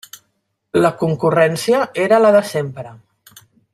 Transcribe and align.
La 0.85 0.91
concurrència 1.01 1.83
era 2.07 2.21
la 2.25 2.33
de 2.37 2.43
sempre. 2.53 2.95